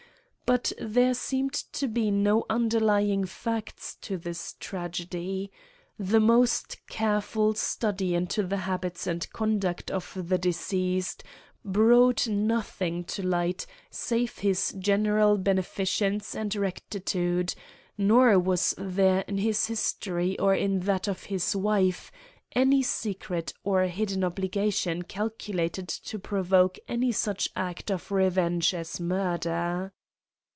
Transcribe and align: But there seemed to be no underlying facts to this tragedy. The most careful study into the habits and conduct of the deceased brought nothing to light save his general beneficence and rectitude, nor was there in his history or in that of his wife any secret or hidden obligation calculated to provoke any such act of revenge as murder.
But 0.43 0.73
there 0.81 1.13
seemed 1.13 1.53
to 1.53 1.87
be 1.87 2.11
no 2.11 2.45
underlying 2.49 3.23
facts 3.23 3.95
to 4.01 4.17
this 4.17 4.57
tragedy. 4.59 5.49
The 5.97 6.19
most 6.19 6.75
careful 6.87 7.53
study 7.53 8.13
into 8.13 8.43
the 8.43 8.57
habits 8.57 9.07
and 9.07 9.31
conduct 9.31 9.89
of 9.89 10.11
the 10.27 10.37
deceased 10.37 11.23
brought 11.63 12.27
nothing 12.27 13.05
to 13.05 13.23
light 13.25 13.65
save 13.89 14.39
his 14.39 14.75
general 14.77 15.37
beneficence 15.37 16.35
and 16.35 16.53
rectitude, 16.53 17.55
nor 17.97 18.37
was 18.37 18.75
there 18.77 19.23
in 19.29 19.37
his 19.37 19.67
history 19.67 20.37
or 20.37 20.53
in 20.53 20.81
that 20.81 21.07
of 21.07 21.23
his 21.23 21.55
wife 21.55 22.11
any 22.53 22.83
secret 22.83 23.53
or 23.63 23.83
hidden 23.83 24.21
obligation 24.25 25.03
calculated 25.03 25.87
to 25.87 26.19
provoke 26.19 26.77
any 26.89 27.13
such 27.13 27.47
act 27.55 27.89
of 27.89 28.11
revenge 28.11 28.73
as 28.73 28.99
murder. 28.99 29.93